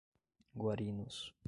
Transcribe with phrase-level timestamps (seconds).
[0.55, 1.31] Guarinos